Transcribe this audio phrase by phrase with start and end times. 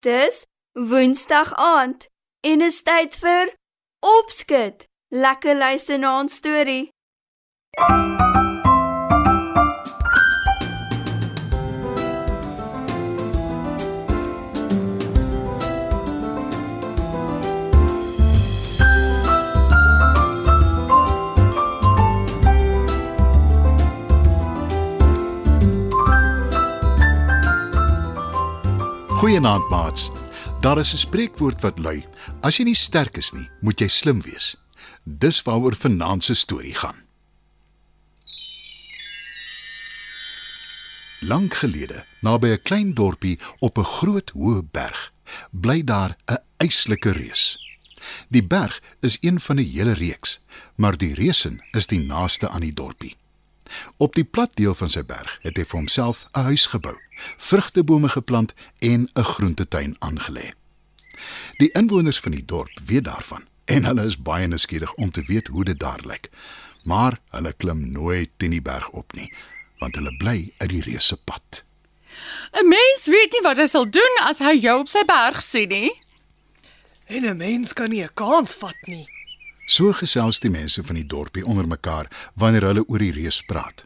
[0.00, 2.06] Dis Woensdag aand
[2.40, 3.50] en is tyd vir
[3.98, 4.86] Opskud.
[5.10, 6.90] Lekker luister na ons storie.
[29.28, 30.10] Goeienaand maats.
[30.60, 32.06] Daar is 'n spreekwoord wat lui:
[32.40, 34.56] As jy nie sterk is nie, moet jy slim wees.
[35.04, 36.96] Dis waaroor vanaand se storie gaan.
[41.20, 45.12] Lank gelede, naby 'n klein dorpie op 'n groot hoë berg,
[45.50, 47.58] bly daar 'n eislike reus.
[48.28, 50.40] Die berg is een van 'n hele reeks,
[50.74, 53.17] maar die reusen is die naaste aan die dorpie.
[53.96, 56.96] Op die plat deel van sy berg het hy vir homself 'n huis gebou,
[57.36, 60.52] vrugtebome geplant en 'n groentetuin aangelê.
[61.58, 65.46] Die inwoners van die dorp weet daarvan en hulle is baie nuuskierig om te weet
[65.46, 66.30] hoe dit daar lyk.
[66.82, 69.32] Maar hulle klim nooit teen die berg op nie,
[69.78, 71.64] want hulle bly uit die reuse pad.
[72.52, 75.68] 'n Mens weet nie wat hy sal doen as hy jou op sy berg sien
[75.68, 75.92] nie.
[77.06, 79.17] En 'n mens kan nie 'n kans vat nie.
[79.68, 82.06] So gesels die mense van die dorpie onder mekaar
[82.40, 83.84] wanneer hulle oor die reus praat.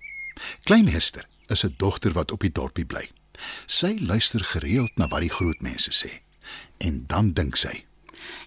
[0.62, 3.11] Klein Hester is 'n dogter wat op die dorpie bly.
[3.66, 6.22] Sy luister gereeld na wat die groot mense sê.
[6.78, 7.84] En dan dink sy: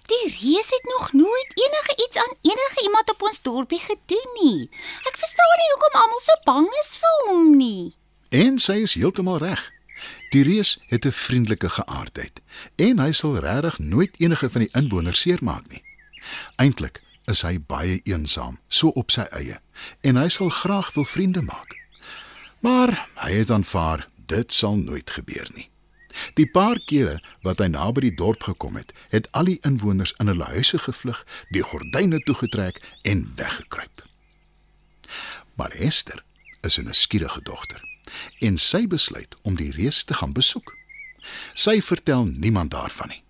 [0.06, 4.70] Die reus het nog nooit enige iets aan enige iemand op ons dorpie gedoen nie.
[5.04, 7.94] Ek verstaan nie hoekom almal so bang is vir hom nie.
[8.28, 9.72] En sy is heeltemal reg.
[10.30, 12.40] Die reus het 'n vriendelike geaardheid
[12.76, 15.82] en hy sal regtig nooit enige van die inwoners seermaak nie.
[16.56, 19.60] Eintlik is hy baie eensaam, so op sy eie,
[20.00, 21.76] en hy sal graag wil vriende maak.
[22.64, 25.68] Maar hy het aanvaar dit sal nooit gebeur nie.
[26.34, 30.30] Die paar kere wat hy naby die dorp gekom het, het al die inwoners in
[30.32, 31.20] hulle huise gevlug,
[31.52, 34.02] die gordyne toegetrek en weggekruip.
[35.60, 36.24] Maar Esther
[36.62, 37.82] is 'n nuuskierige dogter
[38.40, 40.76] en sy besluit om die reus te gaan besoek.
[41.54, 43.25] Sy vertel niemand daarvan nie.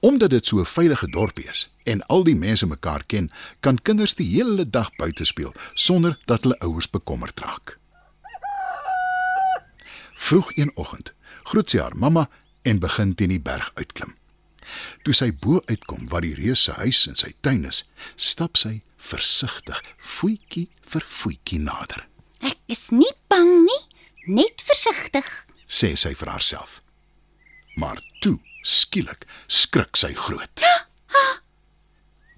[0.00, 4.14] Omdat dit so 'n veilige dorpie is en al die mense mekaar ken, kan kinders
[4.14, 7.78] die hele dag buite speel sonder dat hulle ouers bekommerd raak.
[10.14, 12.28] Vroeg een oggend groet sy haar mamma
[12.62, 14.16] en begin teen die berg uitklim.
[15.02, 17.84] Toe sy bo uitkom waar die reus se huis en sy tuin is,
[18.16, 22.04] stap sy versigtig, voetjie vir voetjie nader,
[22.40, 23.80] Ek is nie bang nie,
[24.26, 25.46] net versigtig.
[25.66, 26.82] sê sy vir haarself.
[27.76, 27.98] Maar
[28.68, 30.64] skielik, skrik sy groot.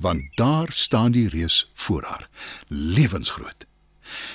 [0.00, 2.28] Want daar staan die reus voor haar,
[2.68, 3.66] lewensgroot.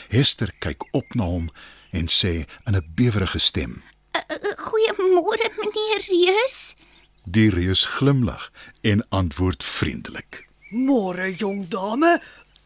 [0.09, 1.49] Hester kyk op na hom
[1.91, 3.83] en sê in 'n bewerige stem:
[4.15, 4.21] Uh,
[4.67, 6.75] Goeiemôre meneer Reus.
[7.23, 8.51] Die reus glimlag
[8.81, 10.45] en antwoord vriendelik.
[10.69, 12.21] Môre jong dame,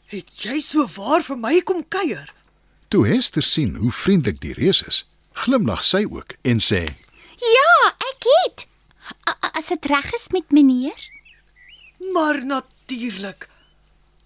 [0.05, 2.33] het jy so waar vir my kom kuier?
[2.87, 6.83] Toe Hester sien hoe vriendelik die reus is, glimlag sy ook en sê:
[7.37, 8.68] Ja, ek het.
[9.59, 10.99] As dit reg is met meneer?
[12.13, 13.47] Maar natuurlik.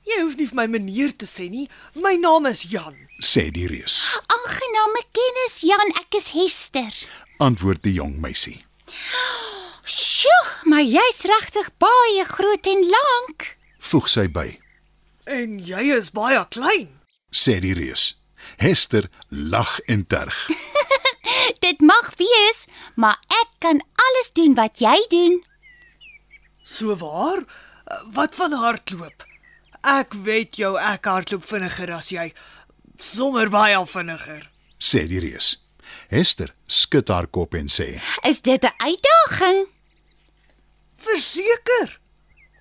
[0.06, 1.66] Jy hoef nie vir my meneer te sê nie.
[1.96, 2.96] My naam is Jan.
[3.24, 3.96] "sê die reus."
[4.36, 6.94] Aangename kennis Jan, ek is Hester.
[7.40, 8.66] Antwoord die jong meisie.
[9.86, 13.58] Sjoe, maar jy's regtig baie groot en lank.
[13.80, 14.60] Voeg sy by,
[15.26, 17.00] En jy is baie klein.
[17.32, 18.16] sê die reus.
[18.58, 20.36] Hester lag en terg.
[21.66, 25.44] Dit mag wees, maar ek kan alles doen wat jy doen.
[26.64, 27.44] So waar?
[28.16, 29.26] Wat van hardloop?
[29.84, 32.30] Ek weet jou, ek hardloop vinniger as jy.
[33.00, 34.50] Sommer baie vinniger.
[34.80, 35.58] sê die reus.
[36.10, 39.68] Hester skud haar kop en sê: Is dit 'n uitdaging?
[40.98, 42.00] Verseker.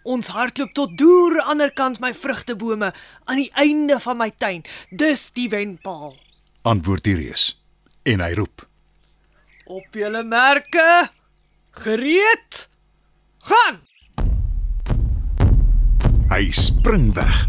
[0.04, 2.92] Ons hardloop tot deur aan die ander kant my vrugtebome
[3.24, 4.64] aan die einde van my tuin.
[4.90, 6.16] Dis die wenpaal.
[6.62, 7.61] Antwoord die reus.
[8.02, 8.66] En hy roep:
[9.64, 11.08] Op julle merke.
[11.70, 12.68] Gereed.
[13.38, 13.80] Gaan.
[16.28, 17.47] Hy spring weg.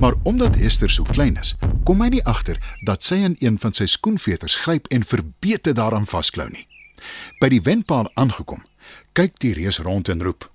[0.00, 3.72] Maar omdat Hester so klein is, kom hy nie agter dat sy in een van
[3.72, 6.66] sy skoenveters gryp en verbeete daaraan vasklou nie.
[7.40, 8.64] By die wenpaal aangekom,
[9.14, 10.48] kyk die reus rond en roep.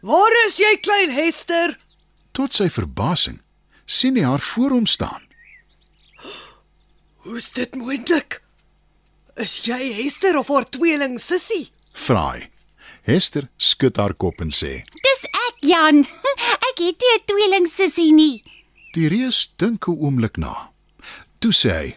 [0.00, 1.78] Waar is jy klein Hester?
[2.36, 3.40] Tot sy verbasing
[3.88, 5.24] sien hy haar voor hom staan.
[7.24, 8.42] Hoe's dit moontlik?
[9.38, 11.68] Is jy Hester of haar tweeling Sissie?
[11.94, 12.48] Vra hy.
[13.06, 16.02] Hester skud haar kop en sê: Dis ek, Jan.
[16.68, 18.42] Ek het nie 'n tweeling sussie nie.
[18.94, 20.70] Die reus dink 'n oomblik na.
[21.38, 21.88] Toe sê hy: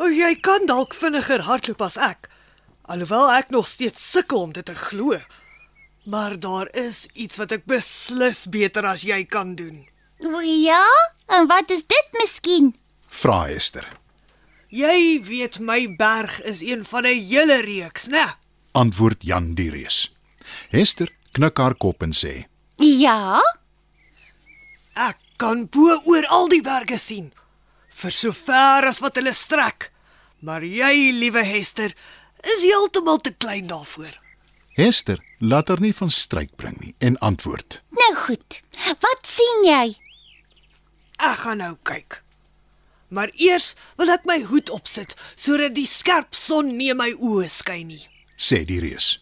[0.00, 2.30] O, jy kan dalk vinniger hardloop as ek.
[2.88, 5.20] Alhoewel ek nog steeds sukkel om dit te glo.
[6.08, 9.84] Maar daar is iets wat ek beslis beter as jy kan doen.
[10.24, 10.82] O ja,
[11.28, 12.74] en wat is dit miskien?
[13.08, 13.86] Vra Hester.
[14.72, 18.36] Jy weet my berg is een van 'n hele reeks, né?
[18.72, 20.12] Antwoord Jan die Reus.
[20.70, 22.44] Hester knik haar kop en sê:
[22.76, 23.40] Ja,
[24.94, 27.32] Ek kan bo oor al die berge sien,
[27.96, 29.90] vir so ver as wat hulle strek.
[30.40, 31.94] Maar jy, liewe Hester,
[32.42, 34.18] is heeltemal te klein daarvoor.
[34.74, 38.62] Hester laat haar nie van stryk bring nie en antwoord: nou goed.
[39.00, 39.96] Wat sien jy?
[41.18, 42.22] Ek gaan nou kyk.
[43.12, 47.92] Maar eers wil ek my hoed opsit sodat die skerp son nie my oë skyn
[47.92, 48.06] nie.
[48.42, 49.20] sê die reus.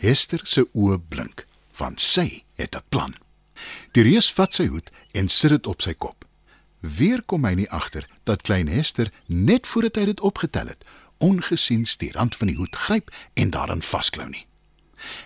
[0.00, 1.44] Hester se oë blink,
[1.78, 3.14] want sy het 'n plan.
[3.92, 6.24] Die reus vat sy hoed en sit dit op sy kop.
[6.80, 10.84] Weer kom hy nie agter dat klein Hester net voordat hy dit opgetel het,
[11.18, 14.46] ongesiens die rand van die hoed gryp en daarin vasklou nie.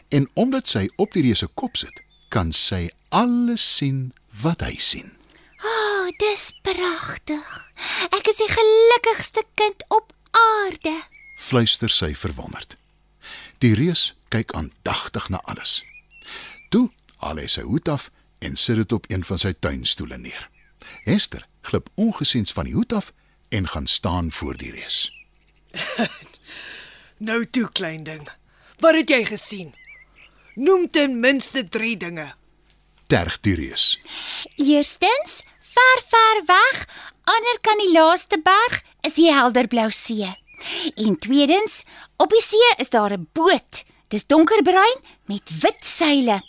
[0.08, 4.12] En omdat sy op die reus se kop sit, kan sy alles sien
[4.42, 5.16] wat hy sien.
[5.62, 7.52] O, oh, dis pragtig.
[8.12, 10.94] Ek is die gelukkigste kind op aarde.
[11.36, 12.76] fluister sy verwonderd.
[13.60, 15.84] Die reus kyk aandagtig na alles.
[16.68, 16.88] Toe
[17.22, 20.48] haal hy sy hoed af en sit dit op een van sy tuinstoele neer.
[21.04, 23.12] Hester glip ongesiens van die hoed af
[23.48, 25.12] en gaan staan voor die reus.
[27.18, 28.28] Nou toe, klein ding.
[28.84, 29.70] Wat het jy gesien?
[30.54, 32.26] Noem ten minste 3 dinge.
[33.06, 34.00] Terg die reus.
[34.56, 36.86] Eerstens, ver ver weg,
[37.24, 40.32] ander kan die laaste berg is die helderblou see.
[40.96, 41.84] En tweedens,
[42.16, 43.84] op die see is daar 'n boot.
[44.08, 46.42] Dis donkerbruin met wit seile.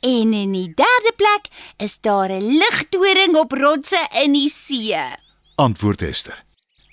[0.00, 4.96] En in die derde plek is daar 'n ligtoring op rotse in die see.
[5.54, 6.44] Antwoord Hester.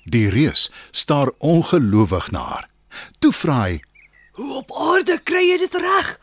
[0.03, 2.69] Die reus staar ongelowig na haar.
[3.19, 3.81] Toe vra hy:
[4.31, 6.19] Hoe op aarde kry jy dit reg?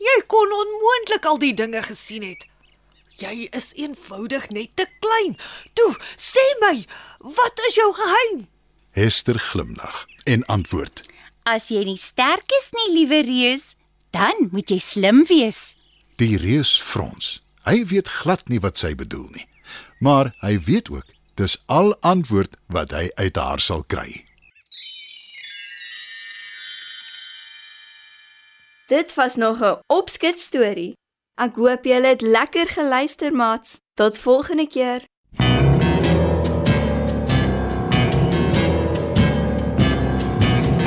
[0.00, 2.46] Jy kon onmoontlik al die dinge gesien het.
[3.20, 5.36] Jy is eenvoudig net te klein.
[5.78, 6.74] Toe, sê my,
[7.18, 8.46] wat is jou geheim?
[8.94, 11.04] Hester glimlag en antwoord:
[11.46, 13.74] As jy nie sterk is nie, liewe reus,
[14.10, 15.74] dan moet jy slim wees.
[16.18, 17.40] Die reus frons.
[17.64, 19.46] Hy weet glad nie wat sy bedoel nie.
[20.04, 21.06] Maar hy weet ook
[21.38, 24.24] dis al antwoord wat hy uit haar sal kry.
[28.86, 30.96] Dit was nog 'n opskit storie.
[31.34, 33.80] Ek hoop julle het lekker geluister, maats.
[33.94, 35.02] Tot volgende keer.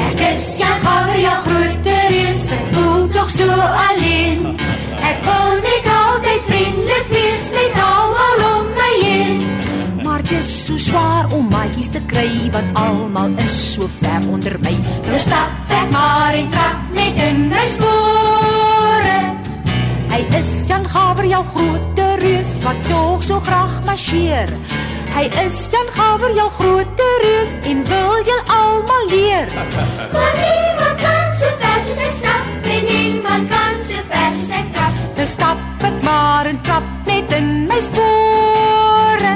[0.10, 3.48] Ek is Jan Gouwer, jou groot reus, ek voel tog so
[3.90, 4.60] alleen.
[5.02, 9.42] Ek wil net altyd vriendelik wees met almal om my heen.
[10.04, 14.78] Maar dis so swaar om maatjies te kry want almal is so ver onder my.
[15.08, 19.20] Nou stap ek maar en trap net in my spore.
[20.12, 24.50] Hy is Jan Gabriel groot reus wat tog so graag marcheer.
[25.16, 29.48] Hy is Jan Gabriel groot reus en wil julle almal leer.
[30.14, 34.74] Maar niemand kan so ver soos ek stap en niemand kan so ver soos ek
[34.76, 35.00] trap.
[35.18, 39.34] Nou stap ek maar en trap net in my spore.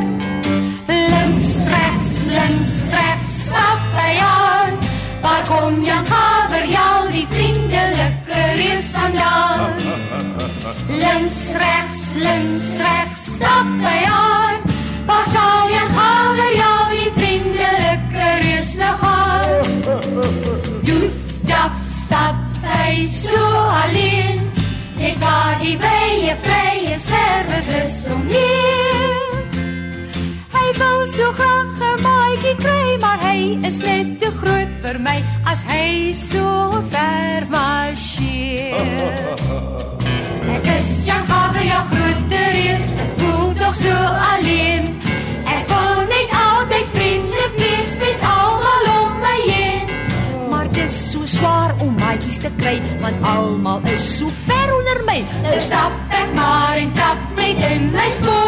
[0.91, 4.77] Links, regs, links, regs, stap hy aan.
[5.21, 7.50] Waar kom Jan Gabriel, die vriendelike
[8.56, 9.74] reus vandaan?
[10.88, 14.59] Links, regs, links, regs, stap hy aan.
[15.06, 19.81] Waar sal Jan Gabriel, die vriendelike reus nou gaan?
[20.87, 21.73] Doef, daf,
[22.06, 23.44] stap hy so
[23.83, 24.40] alleen.
[25.02, 29.45] Net waar die wye vrye serwes is om heen.
[30.54, 31.70] Hy wil so graag
[32.51, 37.45] 'n maatjie kry, maar hy is net te groot vir my as hy so ver
[37.49, 38.75] marcheer.
[40.51, 43.95] Ek is Jan Gabriel groot reus, ek voel tog so
[44.33, 44.99] alleen.
[45.45, 49.87] Ek wil net altyd vriendelik wees met almal om my heen.
[50.49, 55.23] Maar dis so swaar om maatjies te kry want almal is so ver onder my.
[55.47, 58.41] Nou stap ek maar en trap net in my stap